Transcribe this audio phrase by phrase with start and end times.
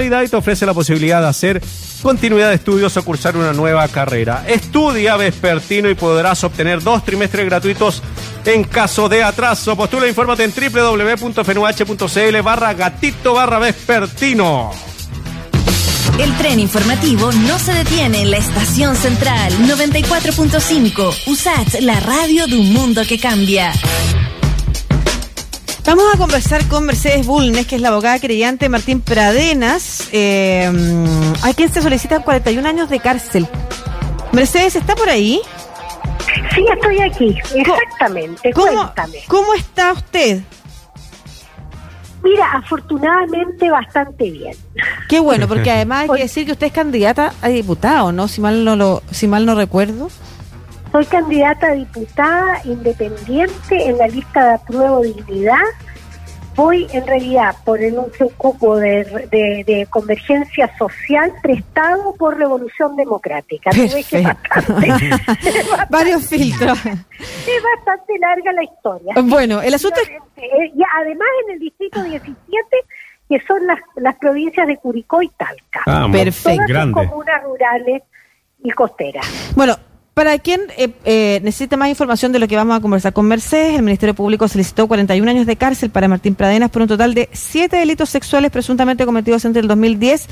[0.00, 1.62] y te ofrece la posibilidad de hacer
[2.02, 4.44] continuidad de estudios o cursar una nueva carrera.
[4.46, 8.02] Estudia vespertino y podrás obtener dos trimestres gratuitos
[8.44, 9.76] en caso de atraso.
[9.76, 14.70] Postula, infórmate en www.fenuh.cl barra gatito barra vespertino.
[16.18, 21.26] El tren informativo no se detiene en la estación central 94.5.
[21.26, 23.72] Usad la radio de un mundo que cambia.
[25.84, 30.70] Vamos a conversar con Mercedes Bulnes, que es la abogada creyente Martín Pradenas, eh,
[31.42, 33.48] a quien se solicitan 41 años de cárcel.
[34.30, 35.40] Mercedes, ¿está por ahí?
[36.54, 38.52] Sí, estoy aquí, exactamente.
[38.52, 39.18] ¿Cómo, Cuéntame.
[39.26, 40.40] ¿Cómo está usted?
[42.22, 44.56] Mira, afortunadamente bastante bien.
[45.08, 48.28] Qué bueno, porque además hay que decir que usted es candidata a diputado, ¿no?
[48.28, 50.08] Si mal no lo, si mal no recuerdo.
[50.92, 55.56] Soy candidata a diputada independiente en la lista de apruebo dignidad.
[56.54, 62.94] Voy en realidad por el un cupo de, de, de convergencia social prestado por Revolución
[62.94, 63.70] Democrática.
[63.70, 65.10] Tú ves que es bastante, es
[65.70, 66.78] bastante- Varios filtros.
[66.84, 69.14] es bastante larga la historia.
[69.22, 72.36] Bueno, el asunto es Eh, y además en el distrito 17,
[73.30, 75.80] que son las, las provincias de Curicó y Talca.
[75.86, 76.66] Ah, Perfecto.
[76.66, 78.02] Todas comunas rurales
[78.62, 79.26] y costeras.
[79.56, 79.74] Bueno,
[80.14, 83.76] para quien eh, eh, necesite más información de lo que vamos a conversar con Mercedes,
[83.76, 87.30] el Ministerio Público solicitó 41 años de cárcel para Martín Pradenas por un total de
[87.32, 90.26] siete delitos sexuales presuntamente cometidos entre el 2010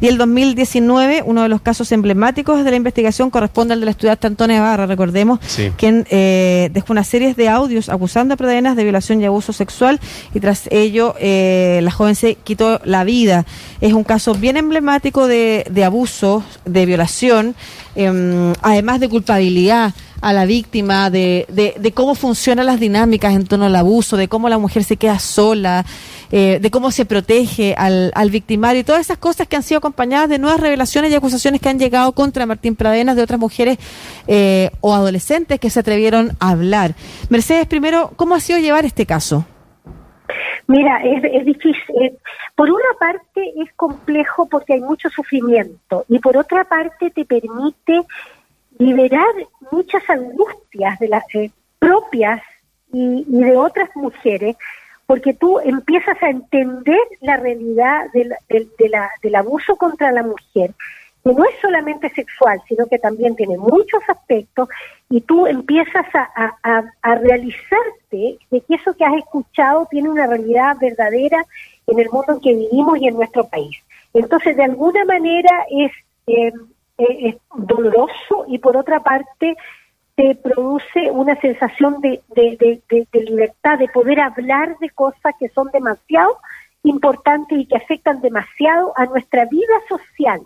[0.00, 1.22] y el 2019.
[1.26, 4.86] Uno de los casos emblemáticos de la investigación corresponde al de la estudiante Antonia Barra,
[4.86, 5.70] recordemos, Sí.
[5.76, 10.00] quien eh, dejó una serie de audios acusando a Pradenas de violación y abuso sexual
[10.34, 13.44] y tras ello eh, la joven se quitó la vida.
[13.82, 17.54] Es un caso bien emblemático de, de abuso, de violación,
[17.94, 23.44] em, además de culpabilidad a la víctima, de, de, de cómo funcionan las dinámicas en
[23.44, 25.84] torno al abuso, de cómo la mujer se queda sola,
[26.30, 29.78] eh, de cómo se protege al, al victimario y todas esas cosas que han sido
[29.78, 33.78] acompañadas de nuevas revelaciones y acusaciones que han llegado contra Martín Pradenas de otras mujeres
[34.28, 36.94] eh, o adolescentes que se atrevieron a hablar.
[37.28, 39.44] Mercedes, primero, ¿cómo ha sido llevar este caso?
[40.68, 41.74] Mira, es, es difícil.
[42.02, 42.16] eh,
[42.56, 48.00] Por una parte es complejo porque hay mucho sufrimiento y por otra parte te permite
[48.78, 49.34] liberar
[49.70, 52.42] muchas angustias de las eh, propias
[52.92, 54.56] y, y de otras mujeres
[55.06, 58.90] porque tú empiezas a entender la realidad del, del- de
[59.22, 60.72] del abuso contra la mujer,
[61.22, 64.68] que no es solamente sexual, sino que también tiene muchos aspectos,
[65.08, 70.08] y tú empiezas a, a- a- a realizarte de que eso que has escuchado tiene
[70.10, 71.44] una realidad verdadera
[71.86, 73.76] en el mundo en que vivimos y en nuestro país.
[74.12, 75.92] Entonces, de alguna manera es,
[76.26, 76.52] eh,
[76.98, 79.56] eh, es doloroso y por otra parte
[80.14, 86.38] te produce una sensación de, de, libertad, de poder hablar de cosas que son demasiado
[86.82, 90.40] importantes y que afectan demasiado a nuestra vida social,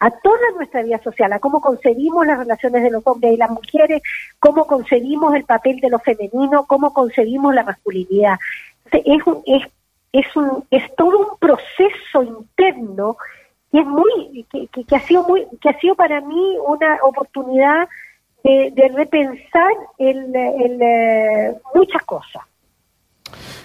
[0.00, 3.50] a toda nuestra vida social, a cómo concebimos las relaciones de los hombres y las
[3.50, 4.02] mujeres,
[4.38, 8.38] cómo concebimos el papel de lo femenino, cómo concebimos la masculinidad.
[8.90, 9.66] Es, un, es,
[10.12, 13.18] es, un, es todo un proceso interno
[13.74, 14.46] que es muy
[14.86, 17.88] que, ha sido muy que ha sido para mí una oportunidad
[18.44, 22.42] de, de repensar el, eh, muchas cosas.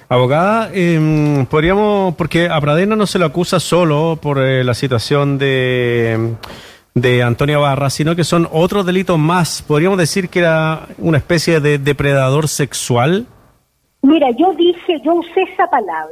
[0.07, 5.37] Abogada, eh, podríamos, porque a Pradena no se lo acusa solo por eh, la situación
[5.37, 6.33] de,
[6.95, 9.61] de Antonia Barra, sino que son otros delitos más.
[9.61, 13.27] ¿Podríamos decir que era una especie de depredador sexual?
[14.01, 16.09] Mira, yo dije, yo usé esa palabra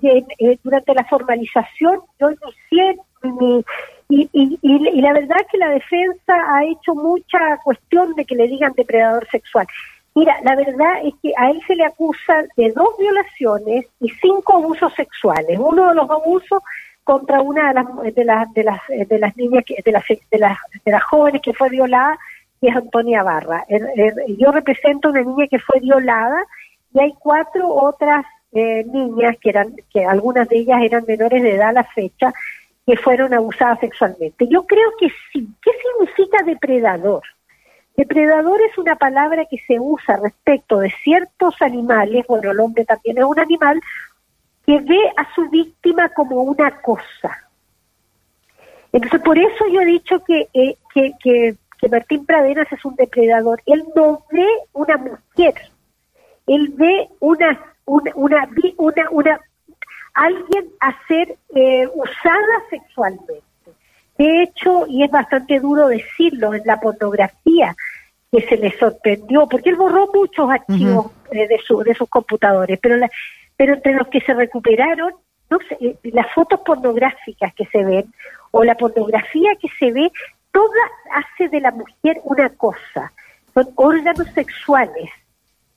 [0.00, 3.64] de- eh, durante la formalización, yo inicié mi-
[4.08, 8.24] y, y, y, y la verdad es que la defensa ha hecho mucha cuestión de
[8.24, 9.66] que le digan depredador sexual.
[10.14, 14.54] Mira, la verdad es que a él se le acusa de dos violaciones y cinco
[14.54, 15.58] abusos sexuales.
[15.58, 16.62] Uno de los abusos
[17.02, 20.38] contra una de las de las de las, de las niñas que, de las de
[20.38, 22.16] las de las jóvenes que fue violada,
[22.60, 23.64] que es Antonia Barra.
[23.68, 26.44] Er- er- yo represento una niña que fue violada
[26.94, 31.56] y hay cuatro otras eh, niñas que eran que algunas de ellas eran menores de
[31.56, 32.32] edad a la fecha
[32.86, 34.46] que fueron abusadas sexualmente.
[34.48, 35.48] Yo creo que sí.
[35.60, 37.22] ¿Qué significa depredador?
[37.96, 43.18] Depredador es una palabra que se usa respecto de ciertos animales, bueno, el hombre también
[43.18, 43.80] es un animal,
[44.66, 47.44] que ve a su víctima como una cosa.
[48.92, 51.56] Entonces, por eso yo he dicho que, eh, que, que,
[51.90, 53.60] Martín Pradenas es un depredador.
[53.66, 55.54] Él no ve una mujer,
[56.46, 58.48] él ve una, una, una,
[58.78, 59.40] una, una
[60.14, 63.42] alguien a ser eh, usada sexualmente.
[64.16, 67.74] De hecho, y es bastante duro decirlo, en la pornografía
[68.30, 72.78] que se le sorprendió, porque él borró muchos archivos eh, de, su, de sus computadores,
[72.80, 73.10] pero, la-
[73.56, 75.12] pero entre los que se recuperaron
[75.50, 78.06] no sé, eh, las fotos pornográficas que se ven
[78.50, 80.10] o la pornografía que se ve,
[80.52, 80.80] toda
[81.12, 83.12] hace de la mujer una cosa.
[83.52, 85.10] Son órganos sexuales.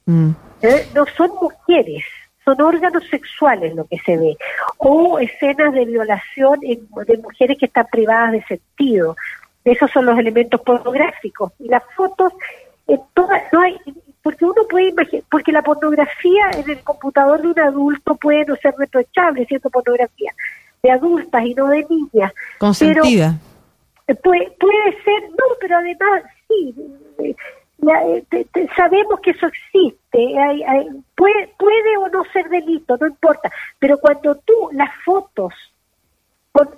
[0.07, 0.31] Mm.
[0.63, 0.87] ¿eh?
[0.95, 2.03] No son mujeres,
[2.43, 4.35] son órganos sexuales lo que se ve.
[4.77, 9.15] O escenas de violación en- de mujeres que están privadas de sentido.
[9.63, 11.51] Esos son los elementos pornográficos.
[11.59, 12.33] Y las fotos,
[12.87, 13.77] en todas, no hay,
[14.23, 18.55] porque uno puede imaginar, porque la pornografía en el computador de un adulto puede no
[18.55, 20.31] ser reprochable, siendo pornografía
[20.81, 22.31] de adultas y no de niñas.
[22.59, 23.37] Consentida.
[24.05, 26.73] Pero, puede, puede ser, no, pero además sí,
[27.79, 28.45] eh,
[28.75, 33.97] sabemos que eso existe, hay- hay- puede, puede o no ser delito, no importa, pero
[33.99, 35.53] cuando tú las fotos,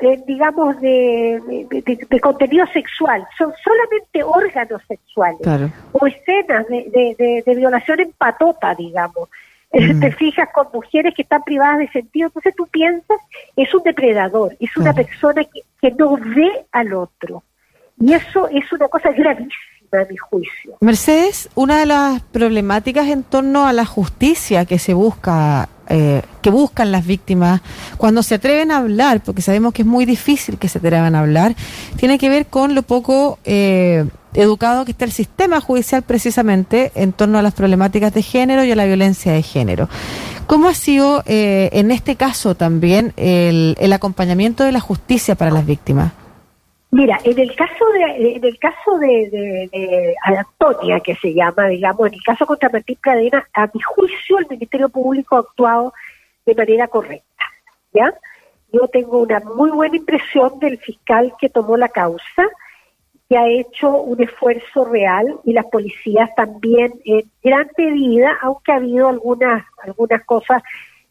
[0.01, 5.72] eh, digamos, de, de- de- de contenido sexual, son solamente órganos sexuales Claro.
[5.94, 9.30] o escenas de, de, violación en patota, digamos.
[9.72, 10.00] Mm.
[10.00, 13.19] Te fijas con mujeres que están privadas de sentido, entonces tú piensas,
[13.56, 17.44] es un depredador, es una persona que, que no ve al otro.
[18.02, 19.54] Y eso es una cosa gravísima,
[19.98, 20.78] a mi juicio.
[20.82, 26.50] Mercedes, una de las problemáticas en torno a la justicia que se busca, eh, que
[26.50, 27.62] buscan las víctimas
[27.98, 31.20] cuando se atreven a hablar, porque sabemos que es muy difícil que se atrevan a
[31.20, 31.56] hablar,
[31.98, 37.14] tiene que ver con lo poco eh, educado que está el sistema judicial precisamente en
[37.14, 39.90] torno a las problemáticas de género y a la violencia de género.
[40.46, 45.52] ¿Cómo ha sido eh, en este caso también el, el acompañamiento de la justicia para
[45.52, 46.14] las víctimas?
[46.92, 49.30] Mira, en el caso de, en el caso de,
[49.72, 54.40] de- Antonia, que se llama, digamos, en el caso contra Martín Cadena, a mi juicio
[54.40, 55.94] el Ministerio Público ha actuado
[56.46, 57.46] de manera correcta,
[57.94, 58.12] ¿ya?
[58.72, 62.48] Yo tengo una muy buena impresión del fiscal que tomó la causa,
[63.28, 68.76] que ha hecho un esfuerzo real y las policías también en gran medida, aunque ha
[68.78, 70.64] habido algunas algunas cosas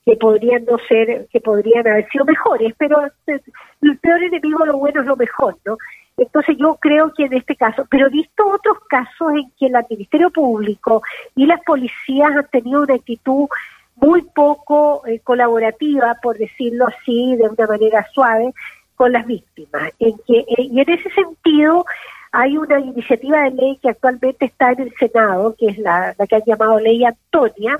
[0.09, 5.03] que podrían no ser, que podrían haber sido mejores, pero el peor enemigo lo bueno
[5.03, 5.77] es lo mejor, ¿no?
[6.17, 9.75] Entonces yo creo que en este caso, pero he visto otros casos en que el
[9.91, 11.03] Ministerio Público
[11.37, 13.49] y las policías han tenido una actitud
[13.97, 18.55] muy poco eh, colaborativa, por decirlo así, de una manera suave,
[18.97, 19.93] con las víctimas.
[19.99, 21.85] En que, eh, y en ese sentido
[22.33, 26.27] hay una iniciativa de ley que actualmente está en el Senado, que es la, la
[26.27, 27.77] que han llamado Ley Antonia,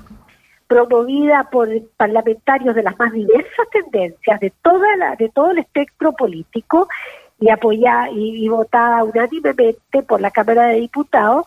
[0.69, 6.13] promovida por parlamentarios de las más diversas tendencias, de toda la, de todo el espectro
[6.13, 6.89] político,
[7.41, 11.47] y apoyada y, votada unánimemente por la Cámara de Diputados,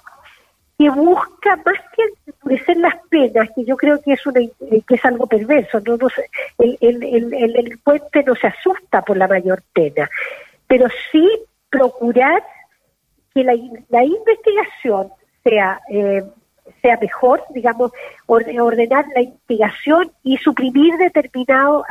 [0.78, 4.40] que busca más que endurecer las penas, que yo creo que es una
[5.04, 10.10] algo perverso, el, el, el, el delincuente no se asusta por la mayor pena,
[10.66, 11.28] pero sí
[11.70, 12.44] procurar
[13.34, 15.12] que la investigación
[15.44, 16.24] sea eh,
[16.82, 17.92] sea mejor, digamos,
[18.28, 21.86] orde- ordenar la investigación y suprimir determinado,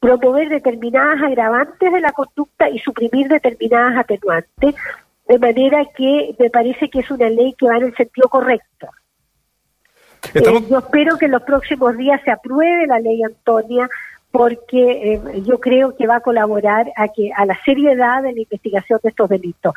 [0.00, 4.74] promover determinadas agravantes de la conducta y suprimir determinadas atenuantes,
[5.28, 8.88] de manera que me parece que es una ley que va en el sentido correcto.
[10.34, 13.88] Estamos, Eh, yo espero que en los próximos días se apruebe la ley Antonia
[14.30, 18.40] porque eh, yo creo que va a colaborar a que a la seriedad de la
[18.40, 19.74] investigación de estos delitos.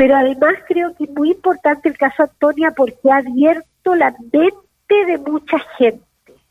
[0.00, 4.94] Pero además creo que es muy importante el caso Antonia porque ha abierto la mente
[5.06, 6.02] de mucha gente.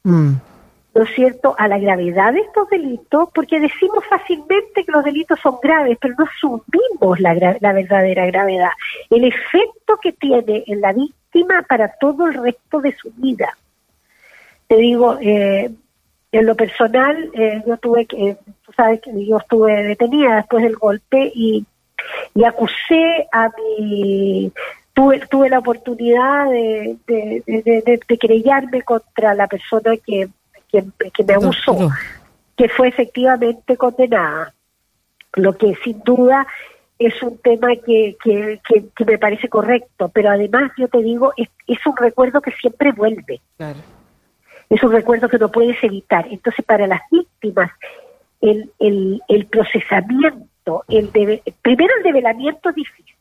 [0.04, 0.34] Mm.
[0.94, 5.40] ¿no es cierto?, a la gravedad de estos delitos, porque decimos fácilmente que los delitos
[5.40, 8.70] son graves, pero no asumimos la, gra- la verdadera gravedad,
[9.10, 13.58] el efecto que tiene en la víctima para todo el resto de su vida.
[14.68, 15.72] Te digo, eh,
[16.32, 20.76] en lo personal, eh, yo tuve que, tú sabes que yo estuve detenida después del
[20.76, 21.66] golpe y,
[22.36, 24.52] y acusé a mi
[24.94, 30.30] tuve, tuve la oportunidad de, de, de, querellarme contra la persona que,
[30.72, 31.90] que, que me abusó,
[32.56, 34.54] que fue efectivamente condenada.
[35.34, 36.46] Lo que sin duda
[36.98, 41.32] es un tema que, que, que, que me parece correcto, pero además yo te digo,
[41.38, 43.80] es, es un recuerdo que siempre vuelve Claro.
[44.70, 46.28] es un recuerdo que no puedes evitar.
[46.30, 47.72] Entonces, para las víctimas,
[48.42, 50.46] el, el, el procesamiento,
[50.88, 53.16] el deve- primero el develamiento es difícil,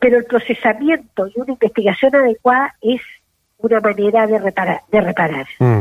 [0.00, 3.00] pero el procesamiento y una investigación adecuada es
[3.58, 4.82] una manera de reparar.
[4.92, 5.46] De reparar.
[5.58, 5.78] Mm.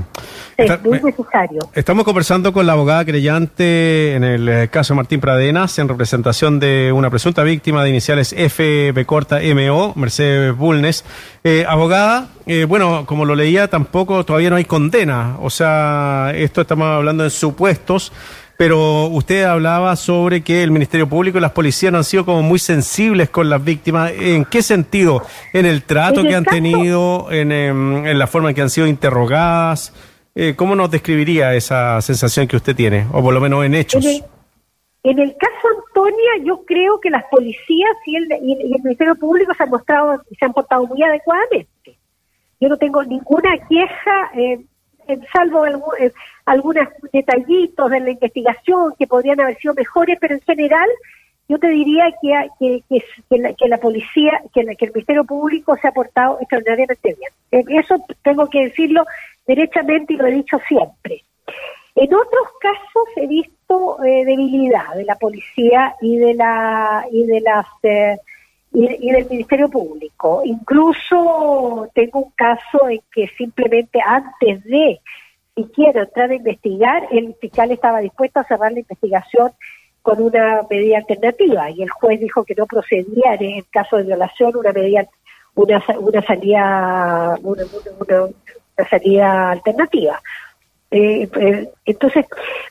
[0.57, 1.59] Es Está- muy me- necesario.
[1.73, 6.93] Estamos conversando con la abogada creyente en el eh, caso Martín Pradenas en representación de
[6.93, 11.03] una presunta víctima de iniciales FB corta MO, Mercedes Bulnes.
[11.43, 15.35] Eh, abogada, eh, bueno, como lo leía, tampoco todavía no hay condena.
[15.41, 18.13] O sea, esto estamos hablando en supuestos.
[18.57, 22.41] Pero usted hablaba sobre que el Ministerio Público y las policías no han sido como
[22.41, 24.11] muy sensibles con las víctimas.
[24.17, 25.23] ¿En qué sentido?
[25.51, 27.31] ¿En el trato En el que han caso- tenido?
[27.31, 29.93] En, em, ¿En la forma en que han sido interrogadas?
[30.35, 34.05] Eh, ¿Cómo nos describiría esa sensación que usted tiene, o por lo menos en hechos?
[34.05, 39.53] En el, caso Antonia, yo creo que las policías y el, y el Ministerio Público
[39.53, 41.97] se han mostrado, se han portado muy adecuadamente.
[42.59, 44.59] Yo no tengo ninguna queja, eh,
[45.31, 46.11] salvo eh,
[46.45, 50.89] algunos detallitos de la investigación que podrían haber sido mejores, pero en general
[51.47, 57.15] yo te diría que, que, la, policía, que, el Ministerio Público se ha portado extraordinariamente
[57.19, 57.31] bien.
[57.51, 59.05] Eh, eso tengo que decirlo
[59.45, 61.23] derechamente y lo he dicho siempre.
[61.95, 67.41] En otros casos he visto eh, debilidad de la policía y de la y de
[67.41, 68.17] las eh,
[68.75, 70.41] y, del Ministerio Público.
[70.43, 74.99] Incluso tengo un caso en que simplemente antes de
[75.55, 79.51] siquiera entrar a investigar, el fiscal estaba dispuesto a cerrar la investigación
[80.01, 84.55] con una medida alternativa y el juez dijo que no procedía en caso de violación
[84.55, 85.07] una medida
[85.55, 87.63] una, una salida una,
[88.87, 90.21] salida alternativa
[90.91, 92.25] eh, eh, entonces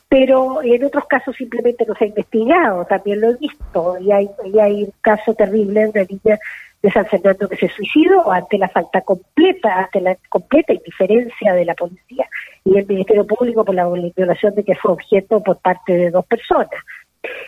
[0.09, 4.29] pero en otros casos simplemente no se ha investigado también lo he visto y hay
[4.45, 6.39] y hay un caso terrible de una niña
[6.83, 11.65] de San Fernando que se suicidó ante la falta completa ante la completa indiferencia de
[11.65, 12.29] la policía
[12.65, 16.25] y el Ministerio Público por la violación de que fue objeto por parte de dos
[16.27, 16.71] personas.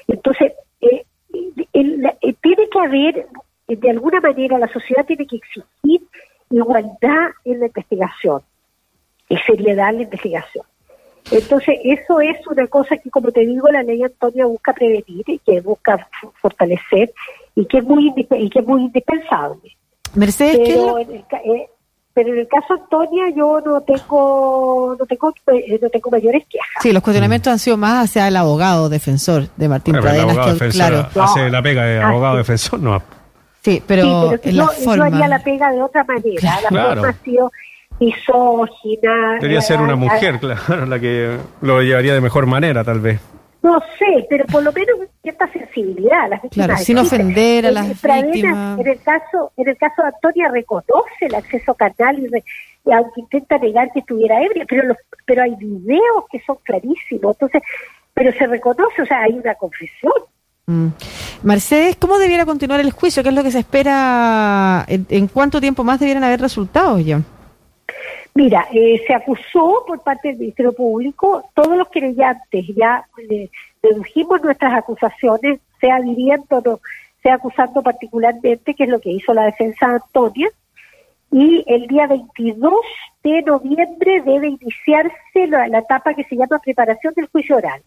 [0.07, 3.27] Entonces, eh, eh, tiene que haber,
[3.69, 6.03] de alguna manera, la sociedad tiene que exigir
[6.51, 8.43] igualdad en la investigación
[9.28, 10.64] y seriedad en la investigación.
[11.30, 15.38] Entonces, eso es una cosa que, como te digo, la ley Antonia busca prevenir y
[15.40, 16.09] que busca
[16.40, 17.12] fortalecer
[17.56, 19.76] y que es muy, y que es muy indispensable.
[20.14, 21.68] Mercedes, Pero en el, eh,
[22.14, 26.68] pero en el caso Antonia yo no tengo no tengo eh, no tengo mayores quejas.
[26.80, 30.25] Sí, los cuestionamientos han sido más hacia el abogado defensor de Martín bueno, Pradenas.
[30.25, 31.28] El abogado defensor claro.
[31.28, 33.02] hace la pega de abogado defensor, no.
[33.62, 36.61] Sí, pero, sí, pero yo, yo, haría la pega de otra manera.
[36.62, 36.88] La claro.
[36.88, 37.52] forma ha sido
[38.00, 39.35] misógina.
[39.35, 43.21] Debería ser una mujer, claro, la que lo llevaría de mejor manera, tal vez.
[43.62, 46.31] No sé, pero por lo menos cierta sensibilidad.
[46.31, 48.79] Las claro, sin ofender a las víctimas.
[48.79, 52.29] En el caso, en el caso de Antonia reconoce el acceso carnal y,
[52.88, 57.35] y aunque intenta negar que estuviera ebria, pero los, pero hay videos que son clarísimos,
[57.35, 57.61] entonces,
[58.15, 60.12] pero se reconoce, o sea, hay una confesión.
[60.67, 60.88] Mm.
[61.43, 63.25] Mercedes, ¿cómo debiera continuar el juicio?
[63.25, 64.85] ¿Qué es lo que se espera?
[64.87, 67.25] ¿En, en cuánto tiempo más debieran haber resultados, John?
[68.37, 73.49] Mira, eh, se acusó por parte del Ministerio Público, todos los querellantes ya eh,
[73.83, 76.81] dedujimos nuestras acusaciones, sea diriendo o
[77.23, 80.50] sea acusando particularmente, que es lo que hizo la defensa de Antonia,
[81.33, 82.75] y el día 22
[83.25, 87.81] de noviembre debe iniciarse la, etapa que se llama preparación del juicio oral,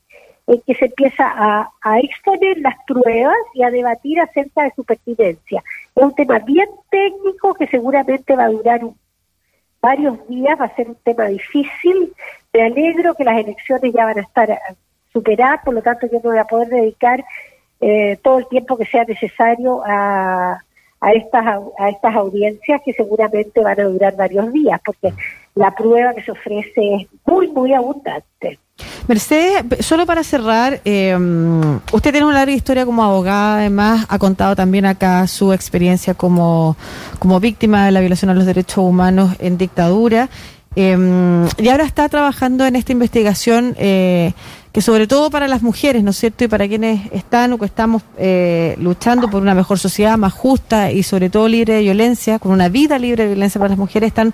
[0.47, 4.83] en que se empieza a, a, exponer las pruebas y a debatir acerca de su
[4.83, 5.63] pertinencia.
[5.95, 8.95] Es un tema bien técnico que seguramente va a durar un
[9.81, 12.13] varios días, va a ser un tema difícil.
[12.53, 14.59] Me alegro que las elecciones ya van a estar eh,
[15.11, 17.23] superadas, por lo tanto yo no voy a poder dedicar
[17.81, 20.61] eh, todo el tiempo que sea necesario a,
[20.99, 21.45] a estas
[21.77, 25.13] a estas audiencias que seguramente van a durar varios días, porque
[25.55, 28.59] la prueba que se ofrece es muy, muy abundante.
[29.09, 31.17] Mercedes, solo para cerrar, eh,
[31.91, 36.77] usted tiene una larga historia como abogada, además ha contado también acá su experiencia como,
[37.17, 40.29] como víctima de la violación a los derechos humanos en dictadura.
[40.81, 44.31] Eh, y ahora está trabajando en esta investigación eh,
[44.71, 46.43] que sobre todo para las mujeres, ¿no es cierto?
[46.43, 50.91] Y para quienes están o que estamos eh, luchando por una mejor sociedad más justa
[50.91, 54.13] y sobre todo libre de violencia, con una vida libre de violencia para las mujeres,
[54.13, 54.33] tan,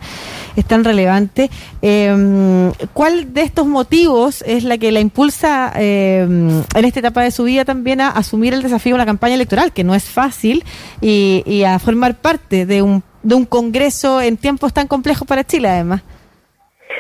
[0.56, 1.50] es tan relevante.
[1.82, 6.28] Eh, ¿Cuál de estos motivos es la que la impulsa eh,
[6.76, 9.72] en esta etapa de su vida también a asumir el desafío de una campaña electoral,
[9.72, 10.64] que no es fácil,
[11.02, 15.44] y, y a formar parte de un, de un congreso en tiempos tan complejos para
[15.44, 16.02] Chile, además?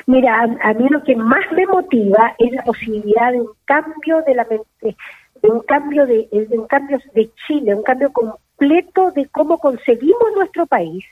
[0.05, 4.35] Mira, a, mí lo que más me motiva es la posibilidad de un cambio de
[4.35, 4.97] la mente,
[5.41, 10.31] de un cambio de, de un cambio de Chile, un cambio completo de cómo concebimos
[10.35, 11.05] nuestro país,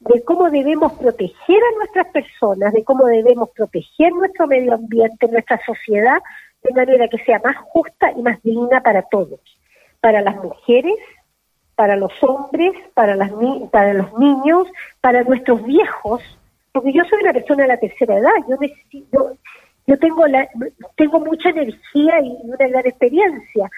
[0.00, 5.60] de cómo debemos proteger a nuestras personas, de cómo debemos proteger nuestro medio ambiente, nuestra
[5.64, 6.18] sociedad,
[6.62, 9.40] de manera que sea más justa y más digna para todos,
[10.00, 10.94] para las mujeres,
[11.74, 13.30] para los hombres, para, las,
[13.70, 14.68] para los niños,
[15.00, 16.22] para nuestros viejos,
[16.74, 19.32] porque yo soy una persona de la tercera edad, yo
[19.86, 20.48] yo tengo la,
[20.96, 23.70] tengo mucha energía y una gran experiencia,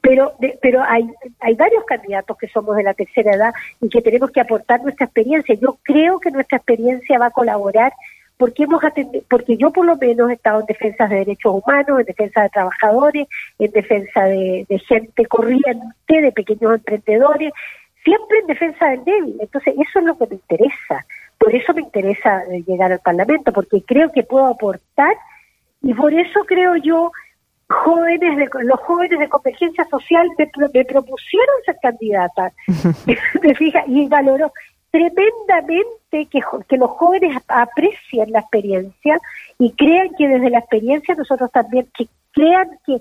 [0.00, 4.32] pero pero hay hay varios candidatos que somos de la tercera edad y que tenemos
[4.32, 5.54] que aportar nuestra experiencia.
[5.54, 7.92] Yo creo que nuestra experiencia va a colaborar
[8.36, 8.82] porque hemos
[9.30, 12.48] porque yo por lo menos he estado en defensa de derechos humanos, en defensa de
[12.48, 13.28] trabajadores,
[13.60, 17.52] en defensa de, de gente corriente, de pequeños emprendedores,
[18.02, 19.36] siempre en defensa del débil.
[19.38, 21.06] Entonces eso es lo que me interesa
[21.38, 25.16] por eso me interesa eh, llegar al Parlamento, porque creo que puedo aportar
[25.82, 27.12] y por eso creo yo
[27.68, 32.52] jóvenes de, los jóvenes de convergencia social me, me propusieron ser candidata
[33.42, 34.52] me fija y valoró
[34.90, 39.18] tremendamente que, que los jóvenes aprecien la experiencia
[39.58, 43.00] y crean que desde la experiencia nosotros también que crean que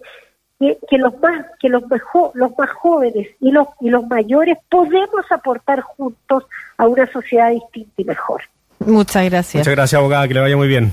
[0.60, 5.26] que, los más que los mejor, los más jóvenes y los y los mayores podemos
[5.30, 6.46] aportar juntos
[6.78, 8.42] a una sociedad distinta y mejor.
[8.80, 9.62] Muchas gracias.
[9.62, 10.92] Muchas gracias, abogada, que le vaya muy bien.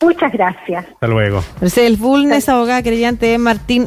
[0.00, 0.86] Muchas gracias.
[0.86, 1.42] Hasta luego.
[1.76, 3.86] el Bulnes, abogada creyente de Martín